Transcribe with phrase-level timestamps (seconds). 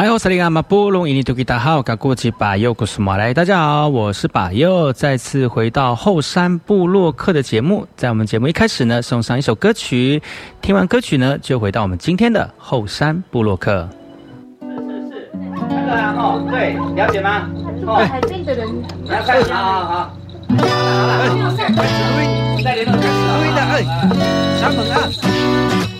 [0.00, 7.86] 来，我是你阿马布隆伊尼图吉达好，噶过去把右古斯马来，大家好，我是把右，再次回到后山部落客的节目。
[7.96, 10.22] 在我们节目一开始呢，送上一首歌曲，
[10.62, 13.86] 听完歌曲呢，就回到我们今天的后山部落客。
[14.62, 14.78] 是是
[15.10, 15.30] 是，
[15.68, 17.46] 那个哦，对，了解吗？
[17.86, 18.66] 哦，海边的人，
[19.06, 23.84] 来开始，好好好，好了好了，开始录音，再联络开始录音的，哎，
[24.58, 25.99] 小猛啊。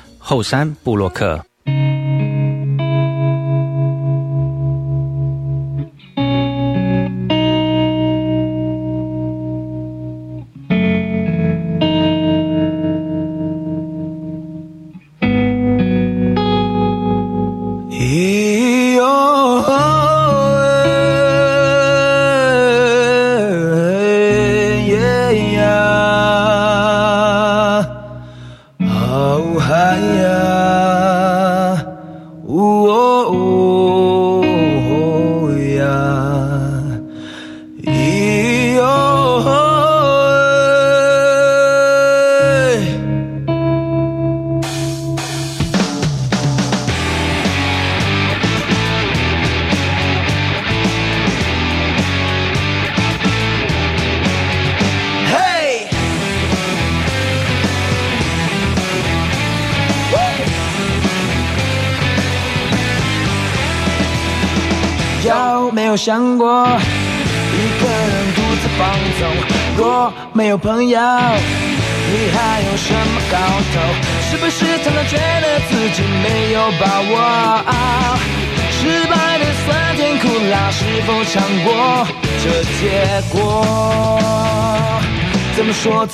[0.21, 1.43] 后山布洛克。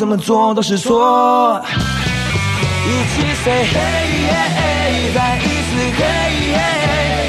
[0.07, 1.61] 怎么做都是错。
[1.67, 6.55] 一起 say hey，再一次 hey，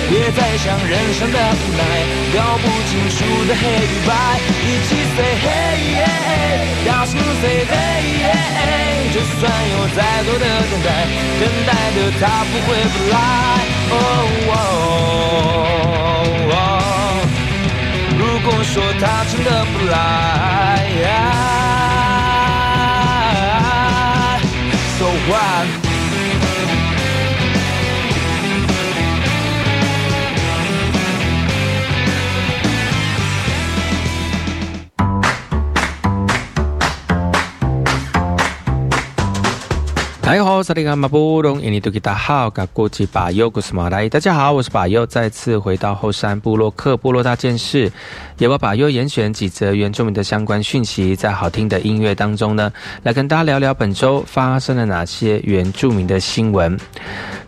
[0.09, 1.83] 别再想人生的无奈，
[2.33, 4.15] 搞不清楚的黑与白。
[4.63, 7.75] 一起 say hey，大声 say hey，
[9.13, 9.43] 就算
[9.73, 10.89] 有再多的等待，
[11.41, 13.19] 等待的他不会不来。
[18.17, 18.71] 如果说
[19.01, 20.88] 他真的不来。
[40.29, 40.63] 大家好，我
[44.63, 47.91] 是巴尤，再次回到后山部落克部落大件事，
[48.37, 52.71] 也把巴尤严选几则原住民的相关讯息，在好听的音乐当中呢，
[53.03, 56.79] 来跟大家聊聊本周发生了哪些原住民的新闻。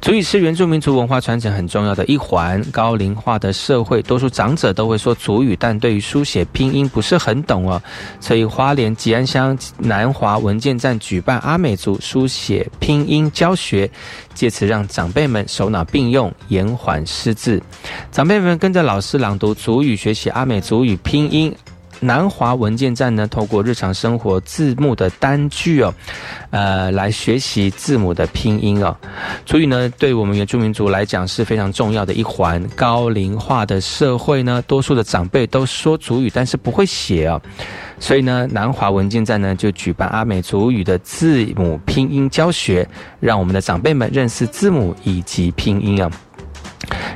[0.00, 2.64] 族语是原住民族文化传承很重要的一环。
[2.72, 7.82] 高龄化的社会，多数长者都会说族语，但对于书写拼音不是很懂哦。
[8.18, 13.90] 所以花莲吉安乡南华文件站举办阿美族书写拼音教学，
[14.34, 17.62] 借此让长辈们手脑并用，延缓失智。
[18.12, 21.54] 长辈们跟着老师朗读族语，学习阿美族语拼音。
[22.00, 25.94] 南华文件站呢，透过日常生活字幕的单句哦，
[26.50, 28.96] 呃，来学习字母的拼音哦。
[29.44, 32.62] 所以呢，对我们原住民族来讲是非常重要的一环。
[32.74, 37.40] 高龄化的社会呢，多数的长辈都说主语，但是不会写哦。
[37.98, 42.88] 所以呢，南华文件站呢就举办阿美族语的字母拼音教学，
[43.20, 46.10] 让我们的长辈们认识字母以及拼音啊。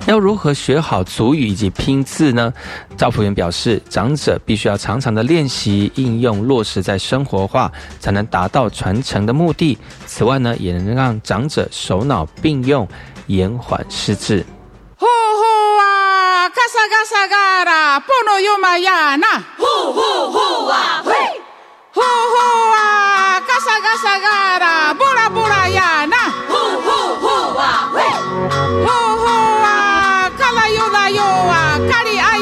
[0.06, 2.52] 要如何学好族语以及拼字呢？
[2.96, 9.78] 赵福元表示，长者必须要常常的练习、应用、落实在生活化，才能达到传承的目的。
[10.06, 12.86] 此外呢，也能让长者手脑并用，
[13.28, 14.44] 延缓失智。
[14.98, 15.42] 呼呼
[15.80, 21.12] 啊，嘎萨嘎萨嘎啦，波诺尤玛亚那，呼呼呼啊，嘿，
[21.92, 26.16] 呼呼啊，嘎萨嘎萨嘎啦，布拉布拉亚那，
[26.48, 28.02] 呼呼呼啊，嘿，
[28.84, 28.86] 呼
[29.18, 29.63] 呼。
[31.10, 32.33] 有啊，咖喱啊。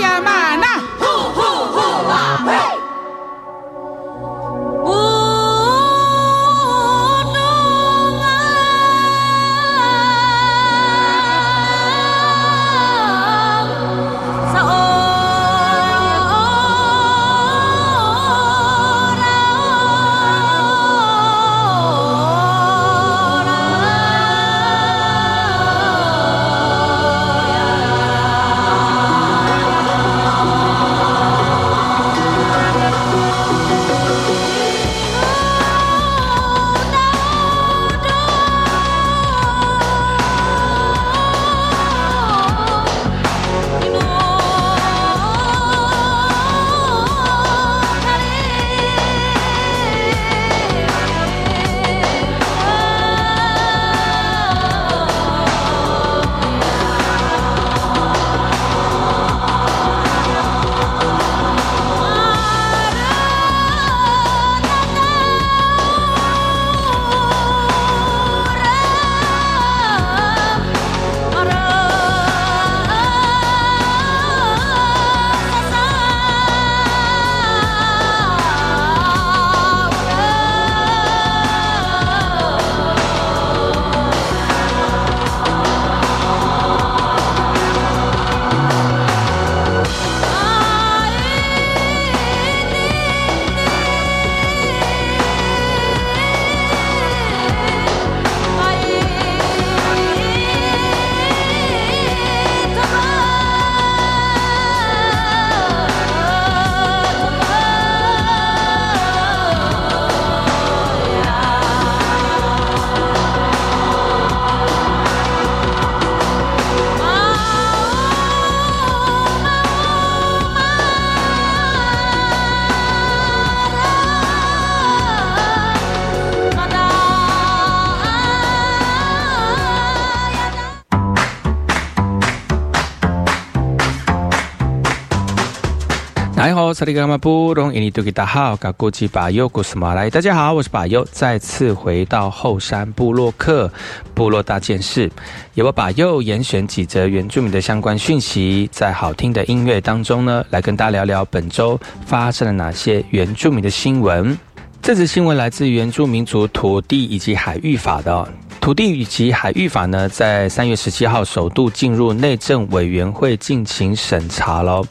[136.83, 140.11] 萨利格马布隆，印尼多吉达好，嘎古吉巴尤古斯马来。
[140.11, 143.73] 大家好，我是巴尤，再次回到后山部落克
[144.15, 145.09] 部落大件事，
[145.55, 154.37] 由我巴尤严选几则原住民的相关讯息，在好听的音乐当中呢，来跟大家聊聊本周发生了哪些原住民的新闻。
[154.83, 158.29] 这则新闻来自原住民族土地以及海域法的。
[158.61, 164.85] 土地以及海域法呢，在三月十七号首度进入内政委员会进行审查喽。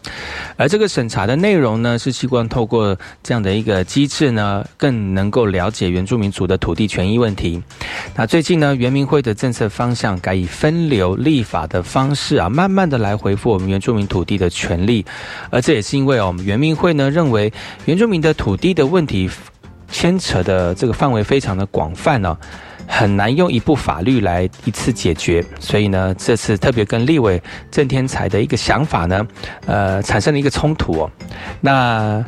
[0.56, 7.62] 而这个审查的内容呢，是希望透过这样的一个机制呢，更能够了解原住民族的土地权益问题。
[8.16, 15.06] 那最近呢，原民会的政策方向改以分流立法的方式啊，慢慢的来回复我们原住民土地的权利。
[15.50, 17.52] 而这也是因为哦，我们原民会呢认为
[17.86, 19.30] 原住民的土地的问题
[19.92, 22.38] 牵扯的这个范围非常的广泛呢。
[22.88, 29.26] 很难用一部法律来一次解决，所以呢，这次特别跟立委郑天才的一个想法呢，
[29.66, 31.10] 呃，产生了一个冲突哦。
[31.62, 32.26] 那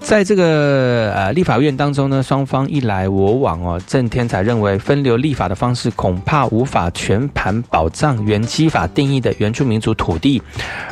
[0.00, 10.40] 在这个呃立法院当中呢，双方一来我往哦，郑天才认为分流立法的方式恐怕无法全盘保障原基法定义的原住民族土地，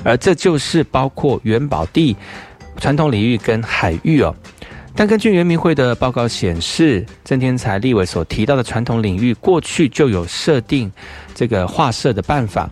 [0.02, 2.16] 而这就是包括原保地、
[2.80, 4.34] 传统领域跟海域哦。
[4.98, 10.90] 但根据原民会的报告显示，郑天才立委所提到的传统领域，过去就有设定
[11.34, 12.68] 这个划设的办法。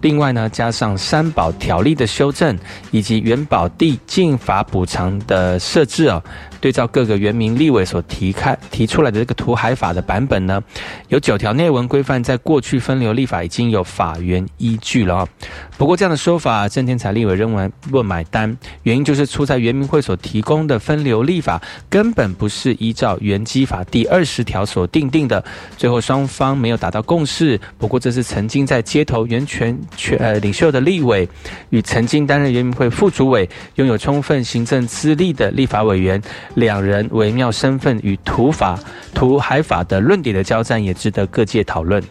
[0.00, 2.58] 另外呢，加上三保条例的修正，
[2.90, 6.20] 以及元保地进法补偿的设置哦。
[6.60, 10.62] 对照各个原民立委所提开提出来的这个土海法的版本呢，
[11.08, 15.28] 有九条内文规范，在过去分流立法已经有法源依据了啊。
[15.76, 25.42] 不过这样的说法，郑天才立委认为不买单，原因就是出在原民会所提供的分流立法根本不是依照原基法第二十条所定定的，
[25.76, 27.60] 最后双方没有达到共识。
[27.78, 31.28] 不过这是曾经在街头源权权呃领袖的立委
[31.70, 36.20] 与曾经担任原民会副主委、拥有充分行政资历的立法委员。
[36.54, 38.78] 两人微妙身份与土法、
[39.14, 42.02] 土海法的论点的交战，也值得各界讨论。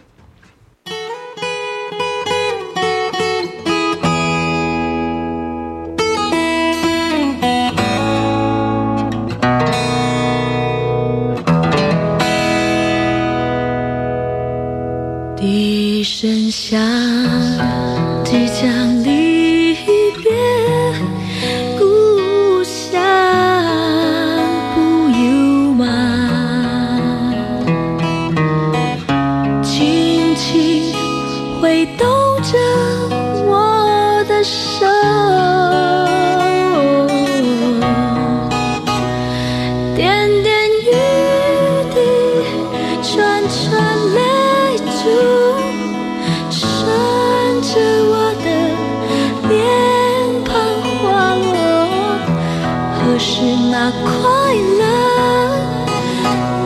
[53.90, 54.84] 快乐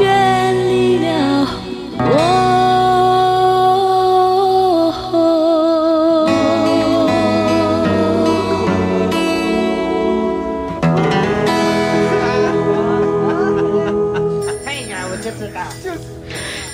[0.00, 1.46] 远离了
[1.98, 2.42] 我。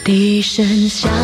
[0.05, 1.18] 低声下。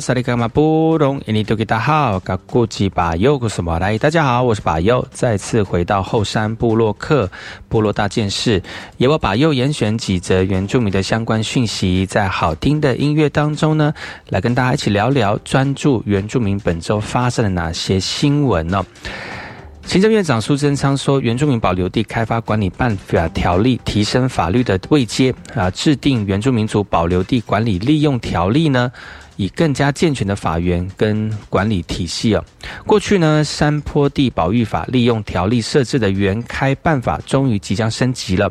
[0.00, 3.96] 萨利卡马布隆，印尼多吉大好，嘎古吉巴尤古什么来？
[3.98, 7.30] 大家好，我是巴尤，再次回到后山部落客
[7.68, 8.62] 部落大件事，
[8.98, 13.92] 由我巴尤严选几则原住民的相关讯息，在好听的音乐当中呢，
[14.28, 18.84] 来跟大家一起聊聊，专注原住民本周发生了哪些新闻呢？
[19.86, 28.90] 行政院长苏贞昌说，原住民保留地开发管理办法条例提升法律的位阶啊，制定原住民族保留地管理利用条例呢，
[29.36, 32.44] 以更加健全的法源跟管理体系啊。
[32.86, 38.50] 过去呢，山坡地保育法利用条例设置的原开办法，终于即将升级了。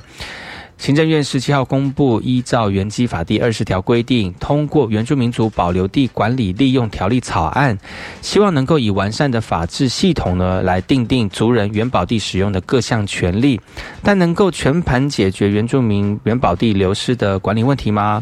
[0.76, 7.78] 行政院十七号公布，依照原基法第二十条规定，通过原住民族保留地管理利用条例草案，
[8.22, 13.62] 希望能够以完善的法制系统呢，来定定族人原保地使用的各项权利，
[14.02, 18.22] 但能够全盘解决原住民原保地流失的管理问题吗？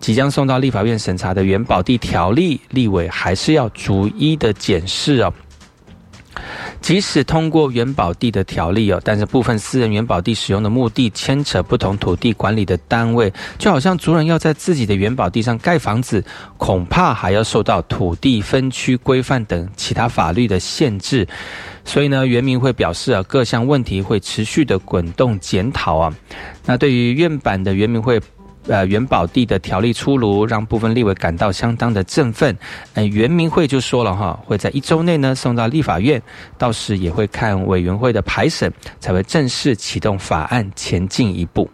[0.00, 5.32] 即将送到立法院审查的原保地条例，立委还是要逐一的检视哦。
[6.80, 16.24] 即使通过原保地的条例哦，但是部分私人原保地使用的目的牵扯不同土地管理的单位，就好像族人要在自己的原保地上盖房子，
[16.56, 21.26] 恐怕还要受到土地分区规范等其他法律的限制。
[21.84, 26.14] 所以呢，原民会表示啊，各项问题会持续的滚动检讨啊。
[26.64, 28.20] 那对于院版的原民会。
[28.68, 32.56] 呃，元宝地的条例出炉，让部分立委感到相当的振奋。
[32.94, 36.22] 呃，原民会就说了哈，会在一周内呢送到立法院，
[36.56, 41.68] 到时也会看委员会的排审，才会正式启动法案前进一步。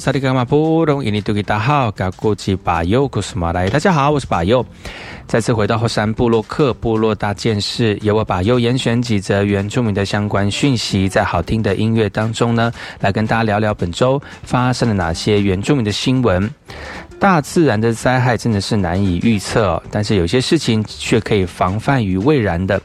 [0.00, 4.64] 萨利格马布隆，印尼多吉大好，嘎古吉巴尤古斯马来，大家好，我是巴尤。
[5.26, 16.50] 再次回到后山部落克部落大件事，由我巴尤严选几则原住民的相关讯息，在好听的音乐当中呢，来跟大家聊聊本周发生了哪些原住民的新闻。
[17.18, 22.80] 大自然的灾害真的是难以预测，但是有些事情却可以防范于未然的。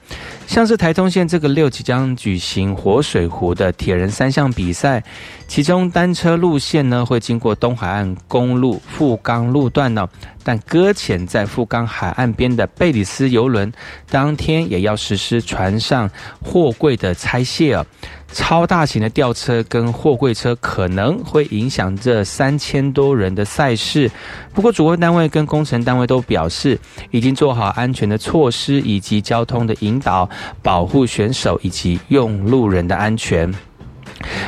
[0.47, 5.03] 像是台东县这个六即将举行活水湖的铁人三项比赛，
[5.47, 10.07] 其中单车路线呢会经过东海岸公路富冈路段呢，
[10.43, 13.71] 但搁浅在富冈海岸边的贝里斯游轮，
[14.09, 16.09] 当天也要实施船上
[16.41, 17.85] 货柜的拆卸啊。
[18.33, 24.11] 超大型的吊车跟货柜车可能会影响这三千多人的赛事，
[24.51, 26.77] 不过主办单位跟工程单位都表示，
[27.11, 30.29] 已经做好安全的措施以及交通的引导，
[30.61, 33.53] 保护选手以及用路人的安全。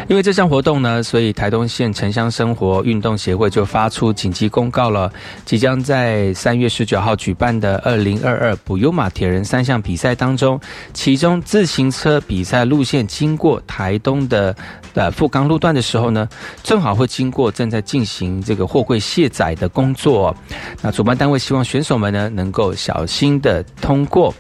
[0.08, 5.12] 因为这项活动呢，所以台东县城乡生活运动协会就发出紧急公告了。
[5.46, 10.60] 即将在三月十九号举办的二零二二补优马铁人三项比赛当中，
[10.94, 14.56] 其中自行车比赛路线经过台东的
[14.96, 16.28] 呃富冈路段的时候呢，
[16.64, 20.36] 正好会经过正在进行这个货柜卸载的工作。
[20.82, 24.34] 那主办单位希望选手们呢能够小心的通过。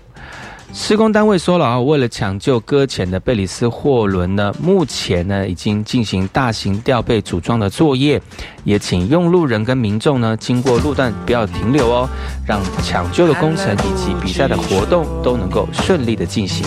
[0.79, 8.21] 施工单位说了啊，为了抢救搁浅的贝里斯货轮呢，目前呢已经进行大型吊背组装的作业，
[8.63, 12.07] 也请用路人跟民众呢经过路段不要停留哦，
[12.45, 16.65] 让抢救的工程以及比赛的活动都能够顺利的进行。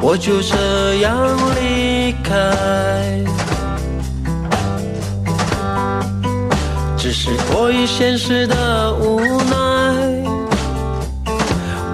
[0.00, 1.16] 我就这样
[1.60, 3.31] 离开。
[7.12, 9.54] 是迫于现实的无奈，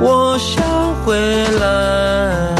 [0.00, 0.62] 我想
[1.04, 2.54] 回来。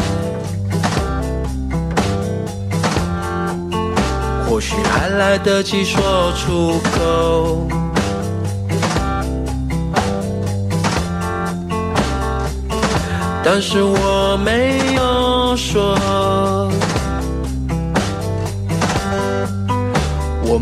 [4.49, 7.69] 或许还来得及说出口，
[13.45, 15.97] 但是我没有说。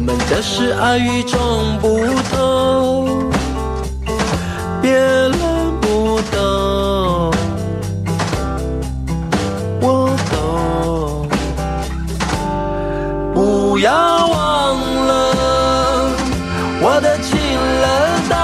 [0.06, 1.98] 们的事爱与众不
[2.30, 3.28] 同，
[4.80, 5.32] 别人
[5.80, 7.34] 不懂，
[9.80, 11.28] 我懂。
[13.34, 13.90] 不要
[14.28, 15.12] 忘了
[16.80, 17.36] 我的情
[17.82, 17.84] 人
[18.30, 18.36] 带，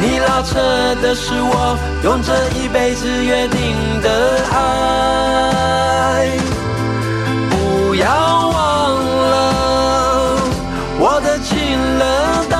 [0.00, 0.58] 你拉扯
[1.00, 6.36] 的是我用这一辈子约定的爱。
[8.06, 8.12] 要
[8.48, 8.56] 忘
[9.04, 9.34] 了
[10.96, 11.56] 我的情
[11.98, 12.02] 人
[12.48, 12.54] 带，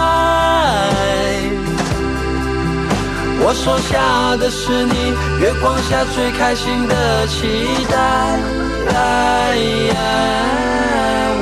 [3.39, 3.95] 我收下
[4.39, 7.95] 的是你月光下最开心的期待，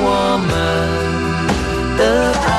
[0.03, 0.07] 我
[0.47, 0.53] 们
[1.97, 2.01] 的
[2.47, 2.54] 爱。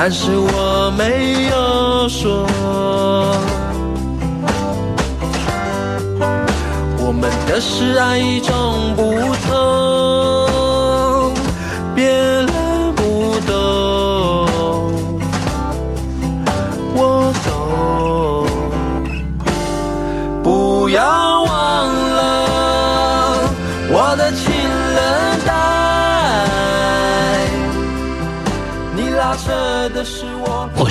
[0.00, 2.46] 但是我没有说。
[7.04, 9.07] 我们的事爱与众不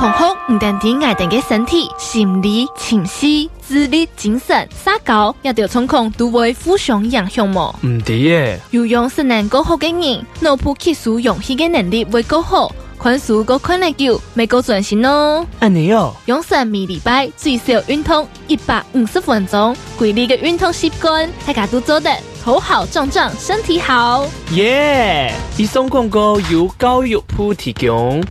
[0.00, 7.74] 痛风唔但止爱等嘅身体、心理、情绪、智力、精神、撒高，也要从控都会互相影响么？
[7.84, 15.46] 唔对耶，有用是能够好嘅人，脑部吸收氧气嘅能力会够好，看书个看得久，未够转型哦。
[15.58, 22.10] 安尼哦，养生每礼拜最少运动一百五十分钟，规律嘅运动习惯，大家都做得
[22.42, 24.26] 头好壮壮，身体好。
[24.52, 25.34] 耶！
[25.58, 28.24] 以上广告由教育部提供。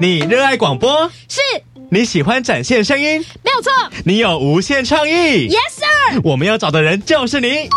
[0.00, 1.10] 你热爱广播？
[1.28, 1.40] 是。
[1.88, 3.24] 你喜欢展现声音？
[3.42, 3.72] 没有错。
[4.04, 5.12] 你有无限创意
[5.48, 6.20] ？Yes sir。
[6.24, 7.68] 我们要找的人就是你。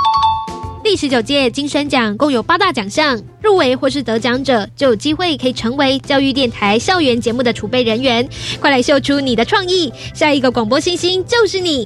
[0.84, 8.28] 第十九届金声奖共有八大奖项，入围或是得奖者就有机会可以成为教育电台校园节目的储备人员。
[8.60, 11.86] 快来秀出你的创意，下一个广播星星就是你。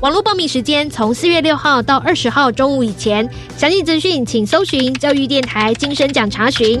[0.00, 6.80] 网络报名时间从四月六号到二十号中午以前，详细资讯请搜寻教育电台金声奖查询。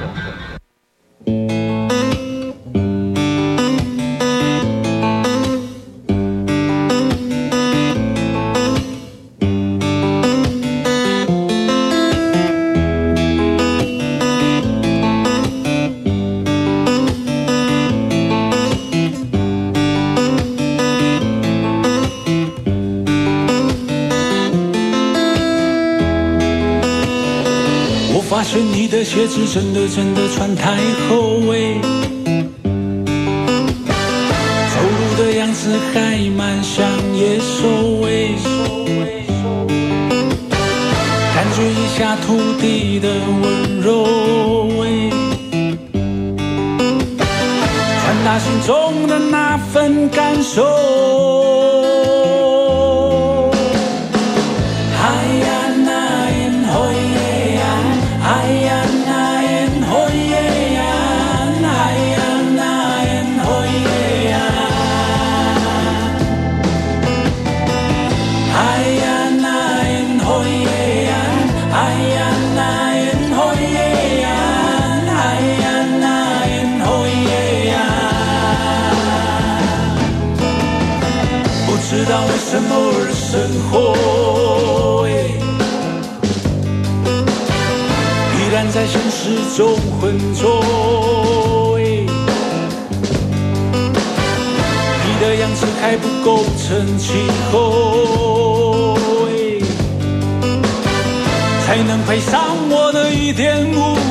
[29.33, 30.75] 是真的真的穿太
[31.07, 31.79] 厚味，
[103.21, 104.10] 一点五。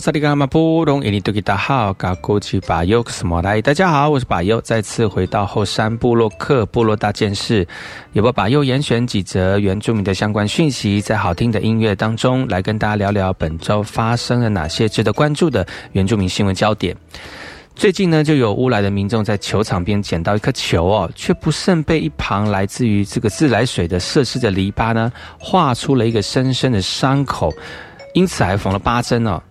[0.00, 7.66] 萨利格马布隆，印尼多吉达好，嘎过去巴尤斯莫来，大家好，我是巴尤，再次回到后山部落克部落大件事，
[8.12, 16.96] 有不巴尤严选几则原住民的相关讯息，在好听的音乐当中来跟大家聊聊本周发生了哪些值得关注的原住民新闻焦点。
[17.74, 27.52] 最近呢，就有乌来的民众在球场边捡到一颗球哦，却不慎被一旁来自于这个自来水的设施的篱笆呢，画出了一个深深的伤口，
[28.14, 29.42] 因此还缝了八针哦。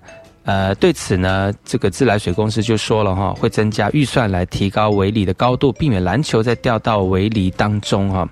[0.44, 8.28] 呃，对此呢，这个自来水公司就说了哈，会增加预算来提高围篱的高度，避免篮球再掉到围篱当中哈。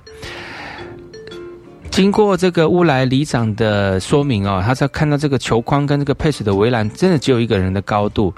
[1.91, 8.33] 经过这个乌来里长的说明哦，他在看到这个球框跟这个配水的围栏，真的只有一个人的高度。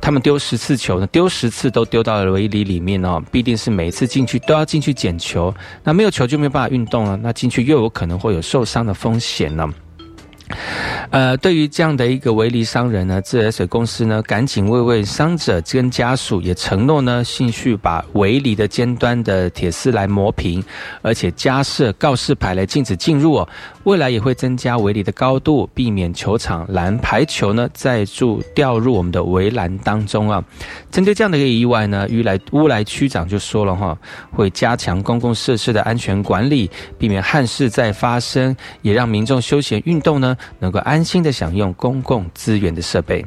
[0.00, 9.68] 他们丢十次球呢，丢十次都丢到了围篱里面哦，必定是每次进去都要进去捡球，那没有球就没有办法运动了，那进去又有可能会有受伤的风险呢。
[11.10, 20.62] 呃，对于这样的一个围篱商人呢，自来水公司呢，赶紧慰问伤者跟家属，也承诺呢，继续把围篱的尖端的铁丝来磨平，
[21.02, 23.48] 而且加设告示牌来禁止进入哦。
[23.84, 30.42] 未来也会增加围篱的高度，避免球场篮排球呢再住掉入我们的围栏当中啊。
[30.90, 33.96] 针对这样的一个意外呢，乌来乌来区长就说了哈，
[34.30, 43.24] 会加强公共设施的安全管理，避免憾事再发生，也让民众休闲运动呢能够安心的享用公共资源的设备。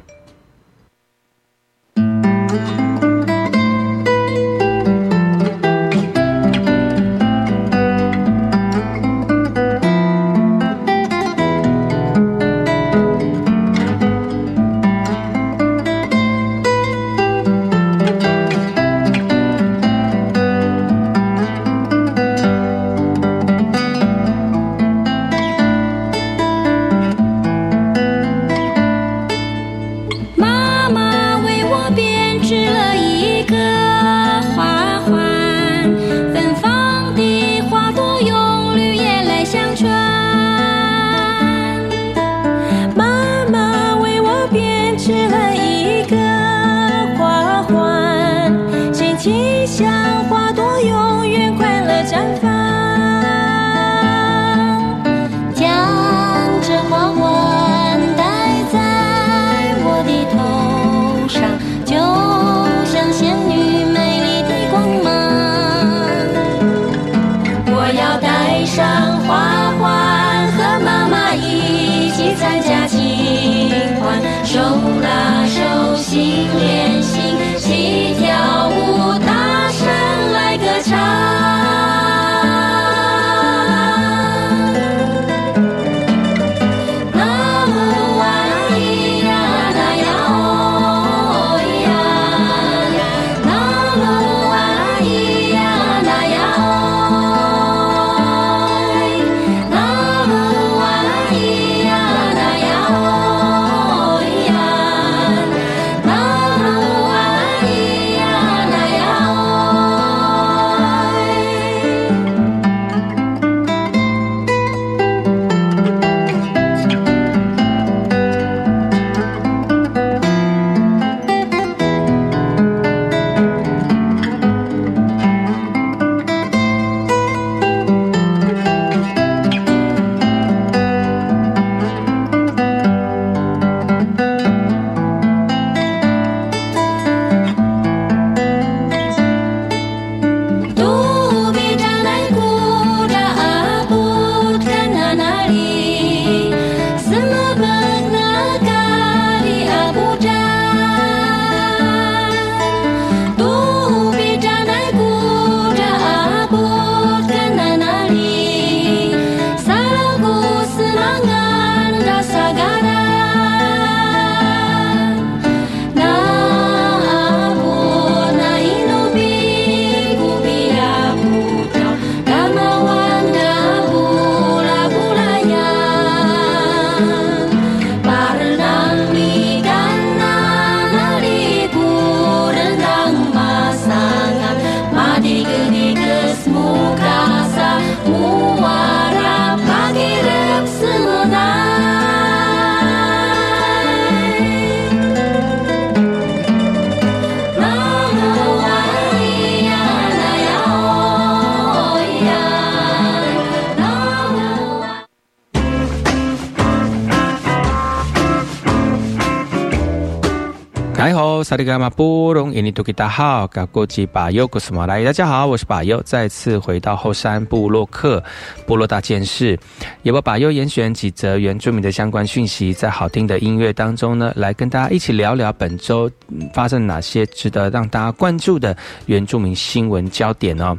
[211.44, 218.24] 萨利伽马波隆印尼多吉达好，嘎国际巴尤古斯马来，大家好，我是巴尤，再次回到后山部落克
[218.66, 219.58] 部落大件事，
[220.04, 226.10] 也把巴尤严选几则原住民的相关讯息，在好听的音乐当中呢，来跟大家一起聊聊本周
[226.54, 230.78] 发生哪些值得让大家关注的原住民新闻焦点哦。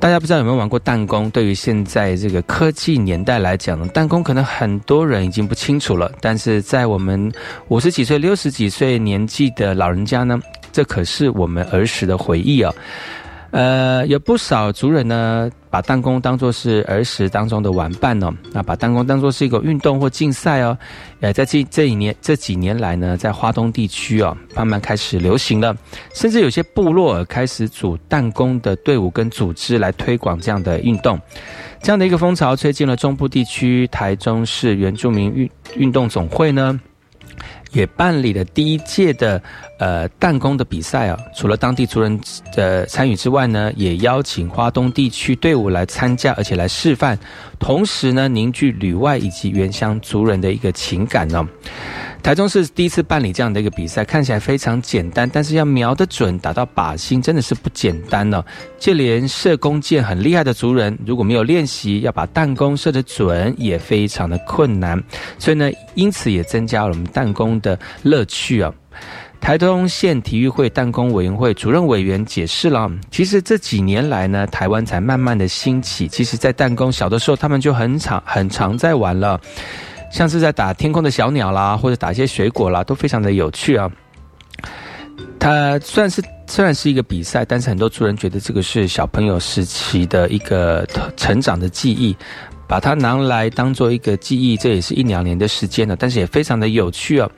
[0.00, 1.30] 大家不知道有没有玩过弹弓？
[1.30, 6.12] 对于现在这个科技年代来讲呢，弹弓可能很多人已经不清楚了。
[6.20, 7.32] 但是在我们
[7.68, 10.38] 五十几岁、六十几岁年纪的老人家呢，
[10.72, 12.70] 这可是我们儿时的回忆啊。
[13.54, 20.76] 呃，有不少族人呢，把弹弓当作是儿时当中的玩伴哦，那把弹弓当作是一个运动或竞赛哦，
[21.20, 25.72] 呃，在这这一年这几年来呢，在华东地区哦，慢慢开始流行了，
[26.12, 31.16] 甚至有些部落开始组弹弓的队伍跟组织来推广这样的运动，
[31.80, 36.80] 这样的一个风潮吹进了中部地区，台中市原住民运运动总会呢。
[37.74, 39.40] 也办理了第一届的
[39.78, 42.18] 呃弹弓的比赛啊，除了当地族人
[42.54, 47.18] 的参与之外呢，也邀请华东地区队伍来参加，而且来示范，
[47.58, 51.46] 同时呢凝聚旅外以及原乡族人的一个情感呢。
[52.22, 58.42] 台中市第一次办理这样的一个比赛，看起来非常简单，但是要瞄得准、打到靶心，真的是不简单呢。
[58.78, 64.98] 就连射弓箭很厉害的族人，如果没有练习，要把弹弓射得准，也非常的困难。
[65.38, 68.72] 所以呢，因此也增加了我们弹弓的乐趣啊。
[69.40, 76.06] 台东县体育会弹弓委员会主任委员解释了，其实这几年来呢，台湾才慢慢的兴起。
[76.08, 79.38] 其实，在弹弓小的时候，他们就很常很常在玩了。
[80.10, 83.90] 像是在打天空的小鸟啦，或者打一些水果啦，都非常的有趣啊。
[85.38, 92.16] 它虽然是虽然是一个比赛，但是很多族人觉得这个是小朋友时期的一个成长的记忆。
[92.74, 97.30] 把它拿来当做一个记忆，这也是一两年的时间了，但是也非常的有趣哦。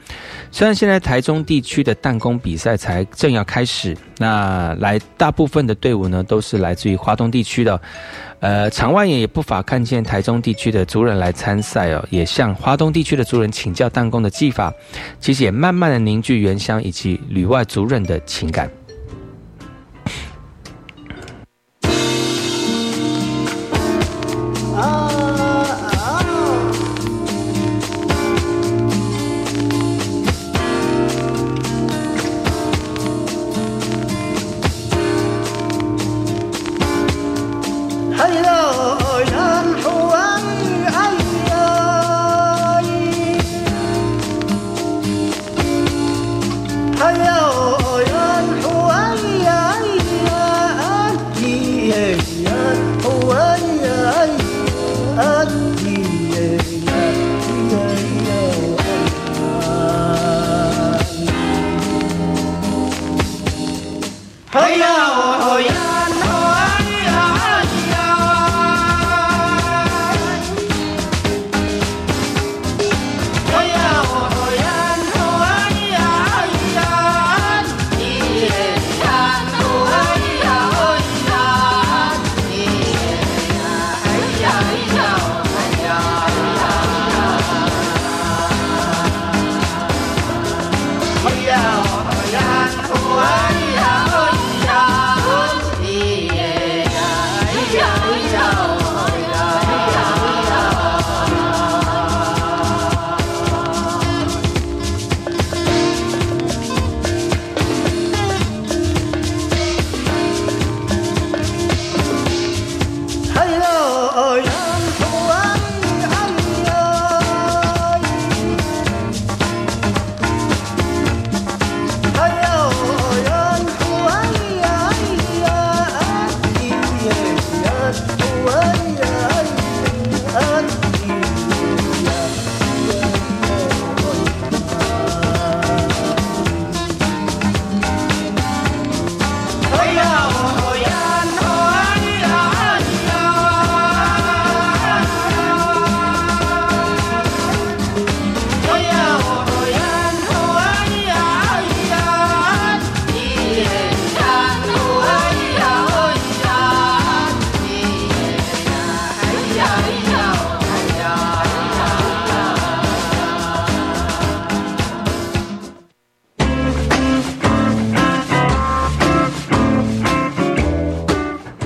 [0.51, 7.79] 虽然现在台中地区的弹弓比赛才正要开始，那来大部分的队伍呢都是来自于华东地区的，
[8.41, 14.73] 呃，场外也也不乏看见台中地区的族人来参赛哦，也向华东地区的族人请教弹弓的技法，
[15.21, 18.71] 其实也慢慢的凝聚原乡以及旅外族人的情感。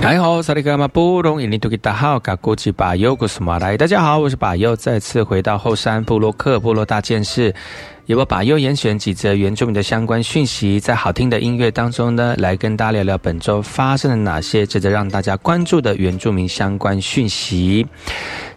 [0.01, 7.53] 大家好萨利格马布隆伊尼图吉达好，卡古吉巴尤古斯马来，大家好，我是巴尤，再次回到后山部落克部落大件事。
[8.07, 17.85] 也我把又严选几则原住民的相关讯息，在好听的音乐当中呢，来跟大家聊聊本周发生了哪些值得让大家关注的原住民相关讯息。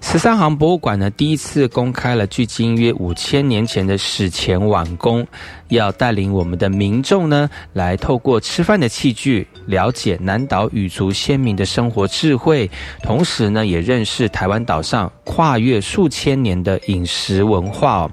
[0.00, 5.26] 十三行博物馆呢，第一次公开了距今约五千年前的史前碗工，
[5.68, 12.68] 要带领我们的民众呢，来透过吃饭的器具，了解南岛语族先民的生活智慧，
[13.02, 18.10] 同时呢，也认识台湾岛上跨越数千年的饮食文化哦。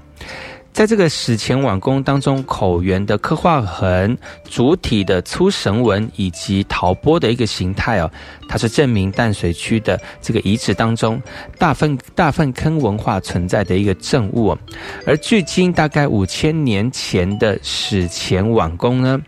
[0.72, 4.16] 在这个史前碗工当中，口圆的刻画痕、
[4.48, 8.10] 主体的粗绳纹以及陶钵的一个形态哦，
[8.52, 11.18] 它是证明淡水区的这个遗址当中
[11.56, 14.54] 大粪大粪坑文化存在的一个证物。
[15.06, 19.18] 而距今大概五千年前的史前碗工呢，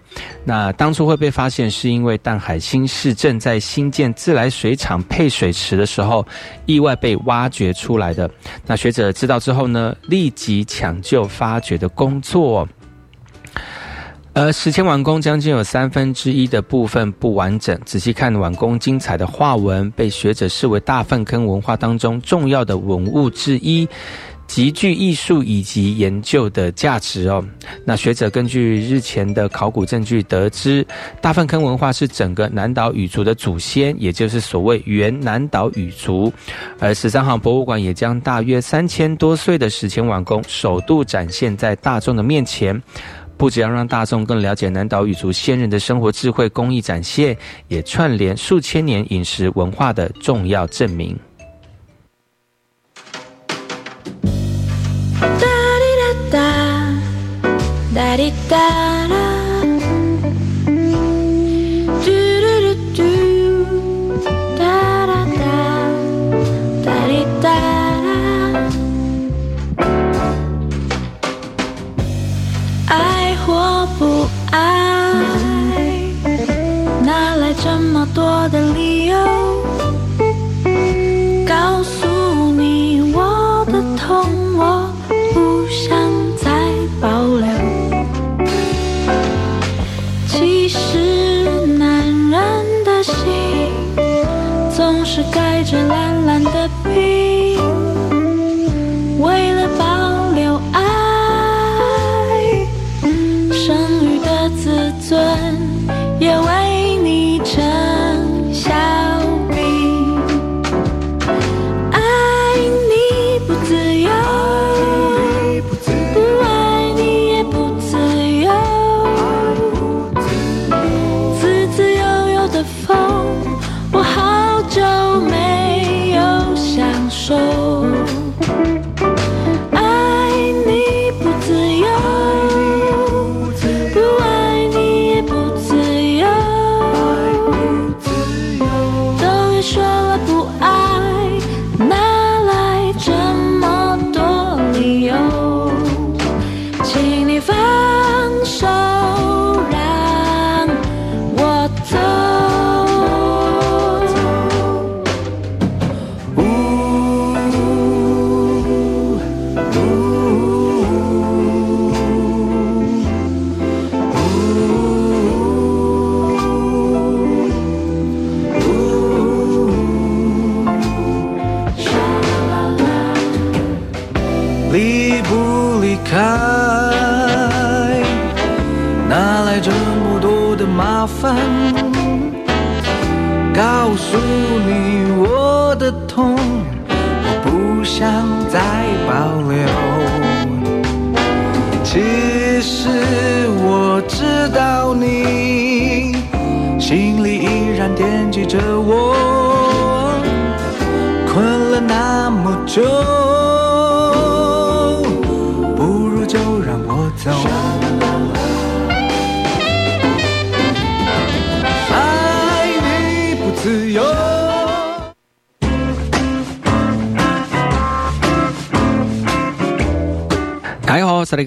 [0.44, 6.22] 那当初会被发现，是因为淡海新市正在新建自来水厂配水池的时候，
[6.66, 8.30] 意外被挖掘出来的。
[8.66, 11.14] 那学者知道之后呢，立即抢救。
[11.24, 12.68] 发掘的工作，
[14.36, 17.78] 而，史前碗工将近有三分之一的部分不完整。
[17.84, 23.88] 仔细看碗工精彩的画纹，被学者视为大粪坑文化当中重要的文物之一，
[24.48, 27.44] 极具艺术以及研究的价值哦。
[27.84, 30.84] 那学者根据日前的考古证据得知，
[31.20, 36.32] 大粪坑文化是整个南岛语族的祖先，也就是所谓原南岛语族。
[36.80, 42.82] 而十三行博物馆也将大约三千多岁的史前碗工首度展现在大众的面前，
[43.36, 47.36] 不只要让大众更了解南岛语族先人的生活智慧工艺展现，
[47.68, 51.18] 也串联数千年饮食文化的重要证明。
[57.94, 58.58] 哒滴哒
[59.08, 59.33] 啦，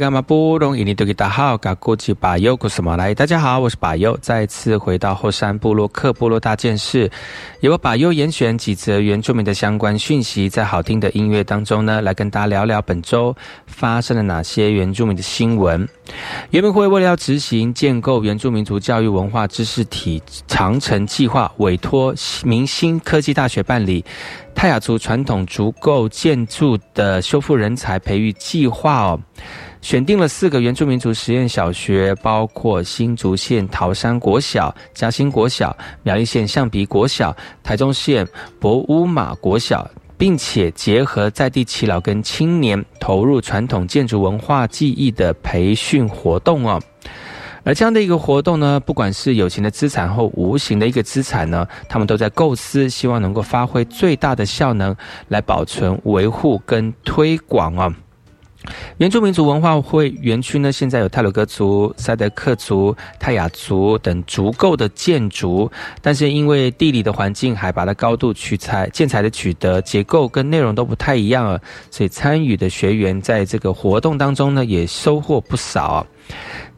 [0.08, 2.58] 家好，萨利伽马布隆伊尼多吉达好，嘎古吉巴尤。
[3.16, 7.10] 大家好，我是巴尤，再次回到后山部落克部落大件事，
[7.60, 13.36] 由我巴尤严选几则原住民的相关讯息，在好听的音乐当中呢，来跟大家聊聊本周
[13.66, 15.88] 发生了哪些原住民的新闻。
[16.52, 24.06] 原民会为了要执行建构原住民族教育文化知识体长城计划，委托明星科技大学办理。
[24.56, 29.20] 泰雅族传统竹构建筑的修复人才培育计划哦，
[29.82, 38.28] 选定了四个原住民族实验小学，包括新竹县桃山国小、嘉兴国小、苗栗县象鼻国小、台中县
[38.60, 46.82] 博乌马国小，并且结合在地耆老跟青年，投入传统建筑文化技艺的培训活动哦。
[47.64, 54.96] 而这样的一个活动呢，不管是有形的资产或无形的一个资产呢，他们都在构思，希望能够发挥最大的效能，
[55.28, 57.94] 来保存、维护跟推广哦。
[58.98, 71.60] 原住民族文化会园区呢，现在有泰鲁格族、塞德克族、泰雅族等足够的建筑，但是因为地理的环境、海拔的高度、取材建材的取得结构跟内容都不太一样啊，
[71.92, 76.06] 所以参与的学员在这个活动当中呢，也收获不少。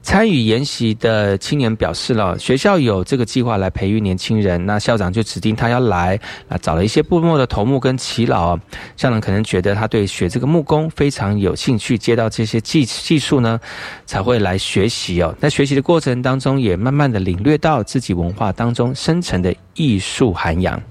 [0.02, 8.58] 参与研习的青年表示了，学校有这个计划来培育年轻人，那校长就指定他要来，啊，找了一些部落的头目跟耆老，
[8.98, 13.60] 校长可能觉得他对学这个木工非常有兴趣，接到这些技技术呢，
[14.06, 15.36] 才会来学习哦。
[15.40, 20.82] 在学习的过程当中，也慢慢的领略到自己文化当中深层的艺术涵养。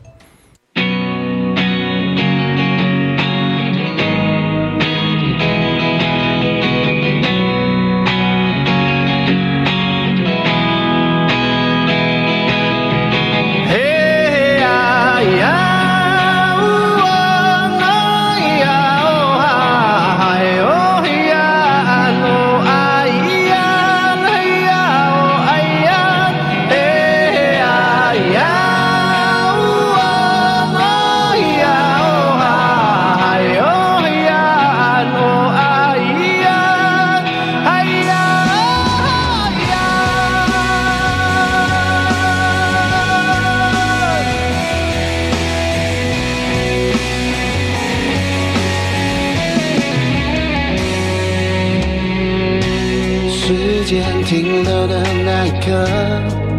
[54.49, 55.66] 停留的那一刻，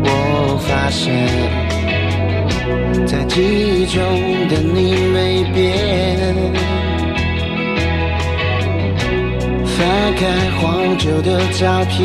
[0.04, 0.08] 我
[0.68, 1.12] 发现
[3.08, 4.00] 在记忆中
[4.48, 5.58] 的你没变。
[9.66, 10.22] 翻开
[10.60, 11.98] 黄旧的照片，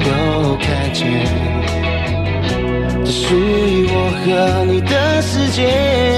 [0.00, 1.04] 都看见，
[3.04, 6.17] 这属于我和你的世界。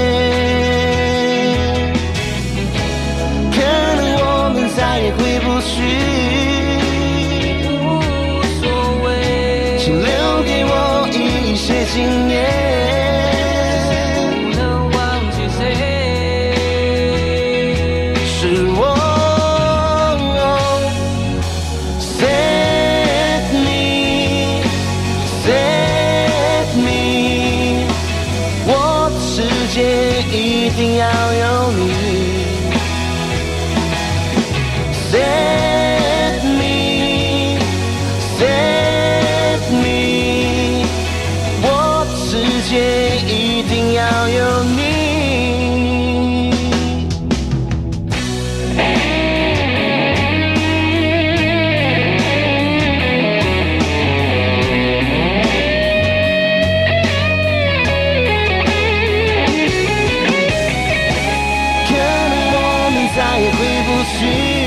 [64.05, 64.60] sim.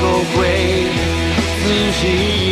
[0.00, 0.86] 后悔
[1.62, 2.49] 自己。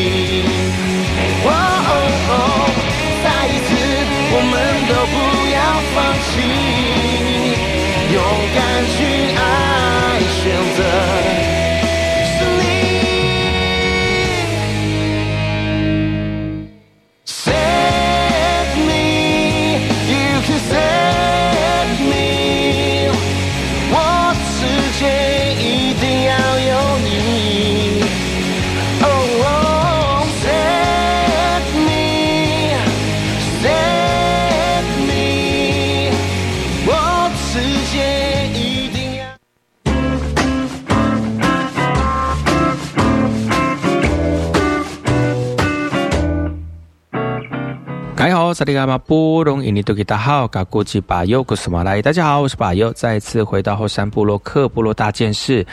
[48.59, 55.65] 萨利伽马布隆伊尼多吉达好，嘎古吉巴尤古斯马来，大家好，我是巴尤，再次回到后山部落克部落大件事，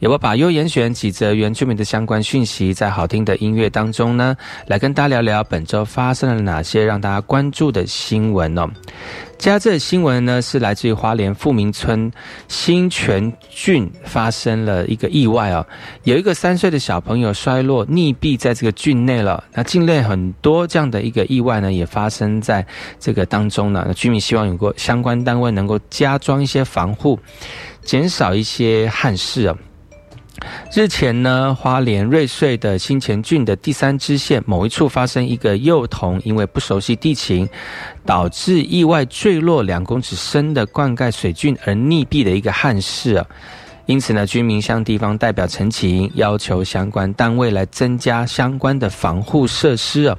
[0.00, 4.36] 有我巴尤严选几则原住民的相关讯息，在好听的音乐当中呢，
[4.66, 8.68] 来跟大家聊聊本周发生了哪些让大家关注的新闻哦。
[9.36, 12.10] 接下这新闻呢，是来自于花莲富民村
[12.48, 15.66] 新泉郡发生了一个意外哦，
[16.04, 19.44] 有一个三岁的小朋友摔落溺毙在这个郡内了。
[19.52, 22.66] 那境内很多这样的一个意外呢，也发生在
[22.98, 23.84] 这个当中呢。
[23.86, 27.18] 那居民希望有个相关单位能够加装一些防护，
[27.82, 29.56] 减少一些憾事啊。
[30.74, 37.48] 日前呢，花莲瑞穗的新前郡的第三支线某一处发生一个幼童因为不熟悉地形，
[38.04, 43.26] 导致意外坠落两公尺深的灌溉水郡而溺毙的一个憾事啊。
[43.86, 50.18] 因此呢，居民向地方代表陈情，要求相关单位来增加相关的防护设施啊。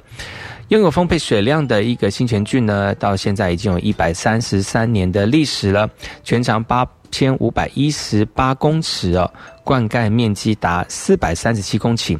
[0.68, 5.88] 拥有丰沛水量的一个新前郡呢，到现在已经有一百三十三年的历史了，
[6.24, 9.30] 全长八千五百一十八公尺哦。
[9.66, 12.16] 灌溉面积达四百三十七公顷，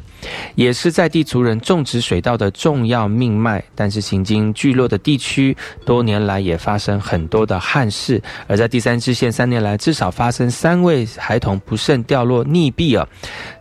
[0.55, 3.63] 也是在地族人种植水稻的重要命脉。
[3.73, 8.21] 但是行经聚落的地区，多年来也发生很多的憾事。
[8.47, 13.07] 而在第三支线，三年来至少发生三位孩童不慎掉落溺毙啊！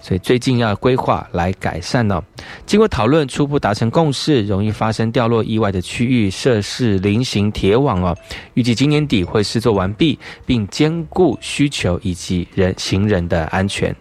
[0.01, 2.21] 所以最近要规划来改善呢。
[2.67, 8.17] 经过讨论，初步达成共识，容易发生掉落意外的区域设置菱形铁网哦。
[8.55, 13.76] 预计今年底会试作完毕，并兼顾需求以及人行人的安全。
[13.77, 13.95] 全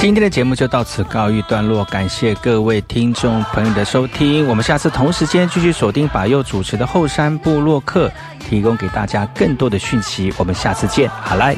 [0.00, 4.48] 今天的节目就到此告一段落，感谢各位听众朋友的收听。
[4.48, 8.10] 我们下次同时间继续锁定把右主持的后山部落客，
[8.40, 10.34] 提供给大家更多的讯息。
[10.36, 11.56] 我们下次见，好来。